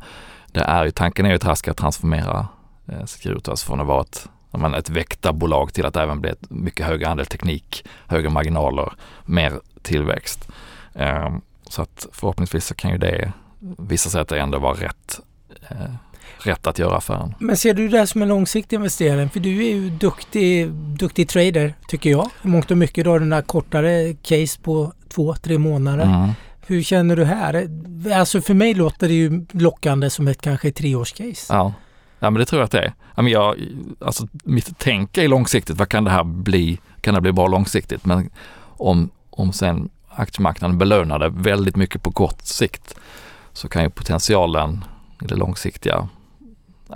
[0.52, 2.48] det är ju, tanken är ju att det här ska transformera
[2.88, 4.28] eh, Securitas från att vara ett,
[4.78, 8.92] ett väktarbolag till att även bli ett mycket högre andel teknik, högre marginaler,
[9.24, 10.48] mer tillväxt.
[10.94, 13.32] Eh, så att förhoppningsvis så kan ju det
[13.78, 15.20] visa sig att det ändå var rätt,
[15.68, 15.76] eh,
[16.38, 17.34] rätt att göra affären.
[17.38, 19.30] Men ser du det här som en långsiktig investering?
[19.30, 22.30] För du är ju duktig, duktig trader tycker jag.
[22.42, 26.04] I mångt och mycket då den här kortare case på två, tre månader.
[26.04, 26.30] Mm.
[26.70, 27.68] Hur känner du här?
[28.14, 31.54] Alltså för mig låter det ju lockande som ett kanske treårscase.
[31.54, 31.74] Ja.
[32.18, 32.92] ja, men det tror jag att det är.
[33.14, 33.56] Ja, men jag,
[34.00, 36.78] alltså, mitt tänk är långsiktigt, vad kan det här bli?
[37.00, 38.04] Kan det bli bra långsiktigt?
[38.04, 38.30] Men
[38.62, 42.94] om, om sen aktiemarknaden belönar det väldigt mycket på kort sikt
[43.52, 44.84] så kan ju potentialen
[45.22, 46.08] i det långsiktiga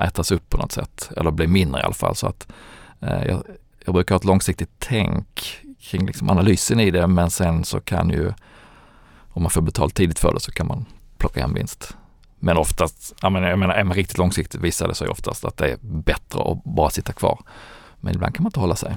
[0.00, 2.16] ätas upp på något sätt eller bli mindre i alla fall.
[2.16, 2.48] Så att,
[3.00, 3.42] eh, jag,
[3.84, 8.10] jag brukar ha ett långsiktigt tänk kring liksom analysen i det men sen så kan
[8.10, 8.32] ju
[9.34, 10.84] om man får betalt tidigt för det så kan man
[11.18, 11.96] plocka hem vinst.
[12.38, 15.56] Men oftast, jag menar, jag menar är man riktigt långsiktigt visar det sig oftast att
[15.56, 17.40] det är bättre att bara sitta kvar.
[18.00, 18.96] Men ibland kan man inte hålla sig.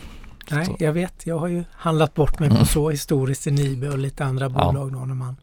[0.51, 0.75] Nej, Så.
[0.79, 1.25] jag vet.
[1.27, 2.67] Jag har ju handlat bort mig på Mm.
[2.67, 5.35] så historiskt i Nibe och lite andra bolag då när man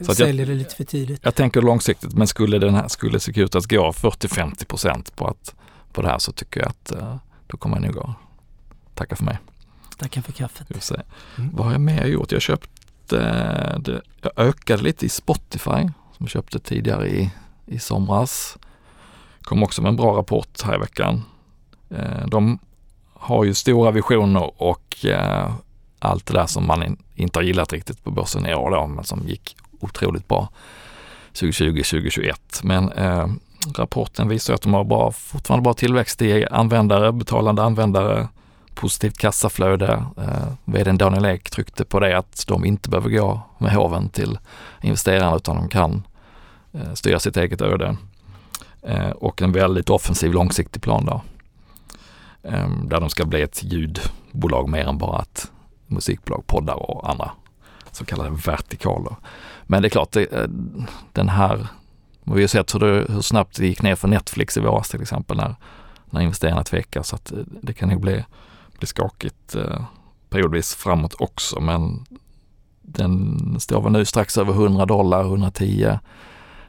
[0.00, 1.20] Så att jag- säljer det lite för tidigt.
[1.24, 5.54] Jag tänker långsiktigt, men skulle den här, skulle Securitas gå 40-50 procent på, att,
[5.92, 8.10] på det här så tycker jag att eh, då kommer jag nog att
[8.94, 9.38] tacka för mig.
[9.98, 10.90] Tackar för kaffet.
[11.38, 11.50] Mm.
[11.54, 12.32] Vad har jag mer gjort?
[12.32, 12.42] Jag
[13.12, 15.82] eh, det, jag ökade lite i Spotify
[16.16, 17.30] som jag köpte tidigare i,
[17.66, 18.58] i somras.
[19.42, 21.22] Kom också med en bra rapport här i veckan.
[21.90, 22.58] Eh, De
[23.14, 25.52] har ju stora visioner och eh,
[25.98, 28.86] allt det där som man in, inte har gillat riktigt på börsen i år då,
[28.86, 30.48] men som gick otroligt bra
[31.34, 32.32] 2020-2021.
[32.62, 33.26] Men eh,
[33.76, 38.28] rapporten visar att de har bra, fortfarande bra tillväxt i användare, betalande användare,
[38.78, 40.04] positivt kassaflöde.
[40.16, 44.38] Eh, vdn Daniel Ek tryckte på det att de inte behöver gå med hoven till
[44.82, 46.02] investerarna utan de kan
[46.72, 47.96] eh, styra sitt eget öde.
[48.82, 51.22] Eh, och en väldigt offensiv långsiktig plan då.
[52.42, 55.50] Eh, där de ska bli ett ljudbolag mer än bara ett
[55.86, 57.30] musikbolag, poddar och andra
[57.92, 59.16] så kallade vertikaler.
[59.62, 60.48] Men det är klart, det, eh,
[61.12, 61.66] den här,
[62.24, 64.88] vi har ju sett hur, det, hur snabbt det gick ner för Netflix i våras
[64.88, 65.54] till exempel när,
[66.10, 68.24] när investerarna tvekar så att eh, det kan nog bli,
[68.78, 69.84] bli skakigt eh,
[70.30, 72.04] periodvis framåt också men
[72.82, 75.98] den står väl nu strax över 100 dollar, 110.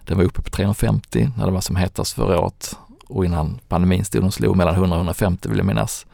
[0.04, 4.06] Den var uppe på 350 när det var som hetast förra året och innan pandemin
[4.06, 6.06] stod den slog mellan 100 och 150 vill jag minnas.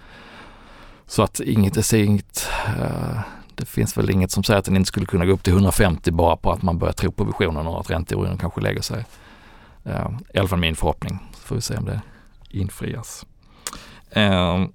[1.06, 2.50] Så att inget, är synkt.
[2.66, 3.20] inget, eh,
[3.56, 6.12] det finns väl inget som säger att den inte skulle kunna gå upp till 150
[6.12, 9.06] bara på att man börjar tro på visionen och att ränteoron kanske lägger sig.
[9.84, 11.20] Eh, I alla fall min förhoppning.
[11.34, 12.02] Så får vi se om det
[12.50, 13.26] infrias.
[14.10, 14.66] Eh,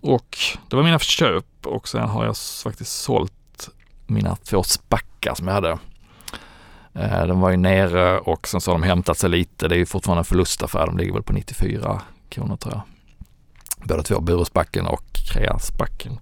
[0.00, 3.68] och det var mina köp och sen har jag faktiskt sålt
[4.06, 5.78] mina två spackar som jag hade.
[6.94, 9.68] Eh, de var ju nere och sen så har de hämtat sig lite.
[9.68, 10.86] Det är ju fortfarande en förlustaffär.
[10.86, 12.82] De ligger väl på 94 kronor tror jag.
[13.88, 16.12] Båda två, Burusbacken och Kreasbacken.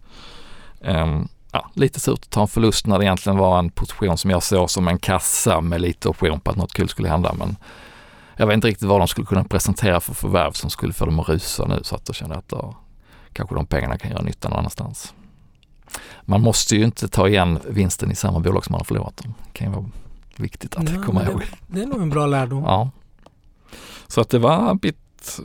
[0.81, 4.19] Um, ehm, ja, lite surt att ta en förlust när det egentligen var en position
[4.19, 7.35] som jag såg som en kassa med lite option på att något kul skulle hända.
[7.39, 7.57] Men
[8.37, 11.21] jag vet inte riktigt vad de skulle kunna presentera för förvärv som skulle få dem
[11.21, 12.77] att rusa nu så att jag kände att då,
[13.35, 15.15] kanske de pengarna kan göra nytta någon annanstans.
[16.23, 19.35] Man måste ju inte ta igen vinsten i samma bolag som man har förlorat dem.
[19.45, 19.91] Det kan ju vara
[20.37, 21.41] viktigt att Ja, komma men ihåg.
[21.41, 22.63] Det, det är nog en bra lärdom.
[22.63, 22.91] Ja.
[24.07, 25.39] Så att det var mitt,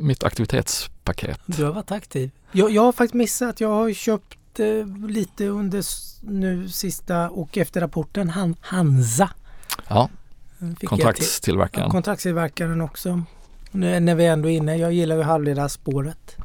[0.00, 1.40] mitt aktivitetspaket.
[1.46, 2.30] Du har varit aktiv.
[2.52, 3.60] Jag, jag har faktiskt missat.
[3.60, 5.84] Jag har köpt eh, lite under
[6.20, 9.30] nu sista och efter rapporten Han, Hansa.
[9.88, 10.08] Ja,
[10.58, 11.86] Fick till- kontraktstillverkaren.
[11.86, 13.22] Ja, kontraktstillverkaren också.
[13.70, 14.76] Nu, när vi ändå är inne.
[14.76, 16.36] Jag gillar ju halvledarspåret.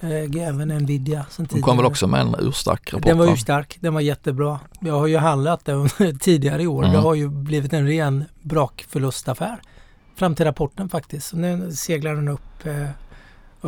[0.00, 3.06] Eh, även Nvidia som De kom väl också med en urstark rapport?
[3.06, 3.32] Den var va?
[3.32, 3.78] urstark.
[3.80, 4.60] Den var jättebra.
[4.80, 5.88] Jag har ju handlat den
[6.20, 6.82] tidigare i år.
[6.82, 6.92] Mm.
[6.94, 9.60] Det har ju blivit en ren brakförlustaffär.
[10.16, 11.26] Fram till rapporten faktiskt.
[11.26, 12.88] Så nu seglar den upp eh,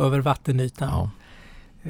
[0.03, 0.89] över vattenytan.
[0.89, 1.09] Ja.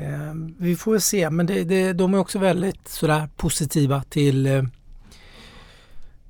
[0.01, 4.63] Eh, vi får se, men det, det, de är också väldigt sådär positiva till eh,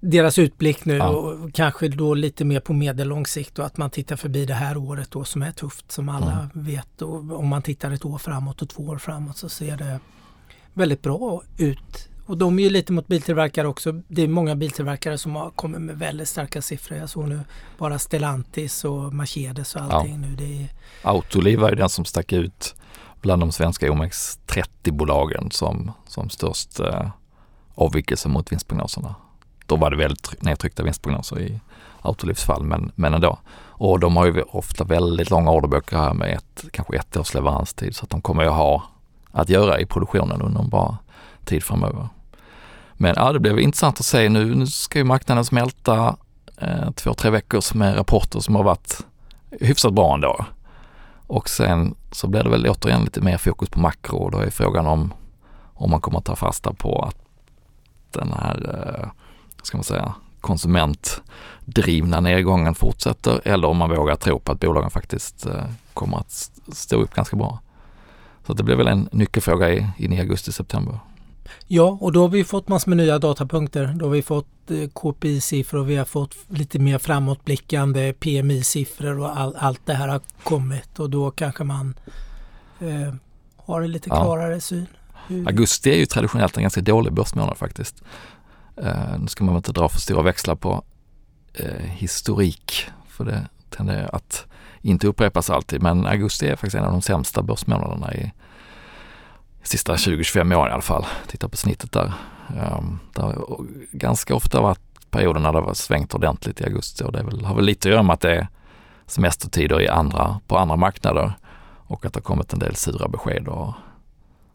[0.05, 1.07] deras utblick nu Ja.
[1.09, 4.77] och kanske då lite mer på medellång sikt och att man tittar förbi det här
[4.77, 6.49] året då som är tufft som alla Mm.
[6.53, 7.01] vet.
[7.01, 9.99] Och om man tittar ett år framåt och två år framåt så ser det
[10.73, 13.91] väldigt bra ut Och de är ju lite mot biltillverkare också.
[14.07, 16.97] Det är många biltillverkare som har kommit med väldigt starka siffror.
[16.97, 17.39] Jag såg nu
[17.77, 20.27] bara Stellantis och Mercedes och allting ja.
[20.29, 20.35] nu.
[20.35, 20.69] Det är...
[21.01, 22.75] Autoliv var ju den som stack ut
[23.21, 27.09] bland de svenska OMX30-bolagen som, som störst eh,
[27.75, 29.15] avvikelse mot vinstprognoserna.
[29.65, 31.59] Då var det väldigt nedtryckta vinstprognoser i
[32.01, 33.37] Autolivs fall, men, men ändå.
[33.55, 37.95] Och de har ju ofta väldigt långa orderböcker här med ett, kanske ett års leveranstid
[37.95, 38.83] så att de kommer ju ha
[39.31, 40.97] att göra i produktionen under en bra
[41.45, 42.07] tid framöver.
[42.93, 44.55] Men ja, det blev intressant att se nu.
[44.55, 46.15] Nu ska ju marknaden smälta
[46.57, 49.05] eh, två, tre veckor med rapporter som har varit
[49.51, 50.45] hyfsat bra ändå.
[51.27, 54.49] Och sen så blir det väl återigen lite mer fokus på makro och då är
[54.49, 55.13] frågan om,
[55.73, 57.17] om man kommer att ta fasta på att
[58.11, 59.09] den här, eh,
[59.63, 65.45] ska man säga, konsumentdrivna nedgången fortsätter eller om man vågar tro på att bolagen faktiskt
[65.45, 67.59] eh, kommer att stå upp ganska bra.
[68.47, 70.99] Så det blir väl en nyckelfråga in i augusti-september.
[71.67, 73.93] Ja, och då har vi fått massor med nya datapunkter.
[73.95, 79.37] Då har vi fått eh, KPI-siffror och vi har fått lite mer framåtblickande PMI-siffror och
[79.37, 81.93] all, allt det här har kommit och då kanske man
[82.79, 83.13] eh,
[83.57, 84.59] har en lite klarare ja.
[84.59, 84.85] syn.
[85.27, 85.47] Hur...
[85.47, 88.03] Augusti är ju traditionellt en ganska dålig börsmånad faktiskt.
[88.75, 90.83] Eh, nu ska man inte dra för stora växlar på
[91.53, 94.45] eh, historik för det tenderar att
[94.81, 98.31] inte upprepas alltid men augusti är faktiskt en av de sämsta börsmånaderna i
[99.63, 101.05] sista 20-25 åren i alla fall.
[101.27, 102.13] Titta på snittet där.
[102.77, 103.45] Um, det har
[103.91, 107.55] ganska ofta varit perioder när det har svängt ordentligt i augusti och det väl, har
[107.55, 108.47] väl lite att göra med att det är
[109.05, 111.33] semestertider i andra, på andra marknader
[111.87, 113.73] och att det har kommit en del sura besked och, och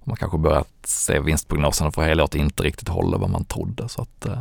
[0.08, 3.88] man kanske börjat se vinstprognoserna för helåret inte riktigt håller vad man trodde.
[3.88, 4.38] Så att, uh,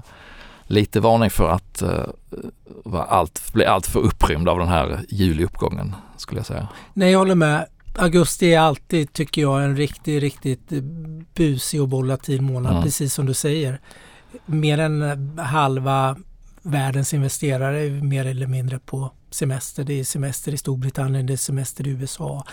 [0.64, 6.40] lite varning för att uh, allt, bli allt för upprymd av den här juliuppgången skulle
[6.40, 6.68] jag säga.
[6.94, 7.66] Nej, jag håller med
[7.98, 10.70] augusti är alltid, tycker jag, en riktigt, riktigt
[11.34, 12.84] busig och volatil månad, mm.
[12.84, 13.80] precis som du säger.
[14.46, 16.18] Mer än halva
[16.62, 19.84] världens investerare är mer eller mindre på semester.
[19.84, 22.44] Det är semester i Storbritannien, det är semester i USA.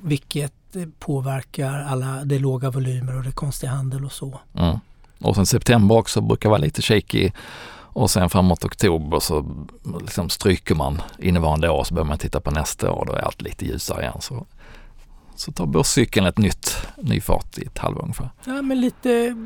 [0.00, 0.52] Vilket
[0.98, 4.40] påverkar alla de låga volymer och det konstiga handel och så.
[4.54, 4.76] Mm.
[5.20, 7.30] Och sen september också brukar vara lite shaky
[7.94, 9.66] och sen framåt oktober så
[10.00, 13.04] liksom stryker man innevarande år så börjar man titta på nästa år.
[13.06, 14.20] Då är allt lite ljusare igen.
[14.20, 14.46] Så
[15.36, 18.30] så tar börscykeln ett nytt, ny fart i ett halvår ungefär.
[18.44, 19.36] Ja, men lite,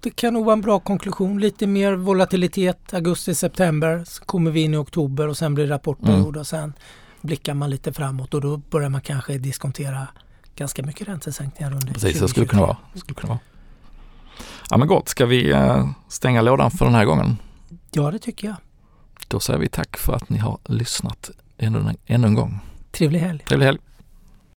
[0.00, 1.40] det kan nog vara en bra konklusion.
[1.40, 4.04] Lite mer volatilitet augusti, september.
[4.06, 6.40] Så kommer vi in i oktober och sen blir det rapportperiod mm.
[6.40, 6.72] och sen
[7.26, 10.08] blickar man lite framåt och då börjar man kanske diskontera
[10.56, 12.76] ganska mycket räntesänkningar under Precis, det skulle kunna vara.
[12.94, 13.38] Skulle kunna vara.
[14.70, 17.36] Ja men gott, ska vi eh, stänga lådan för den här gången?
[17.90, 18.56] Ja, det tycker jag.
[19.28, 22.60] Då säger vi tack för att ni har lyssnat ännu, ännu en gång.
[22.92, 23.38] Trevlig helg.
[23.38, 23.78] Trevlig helg.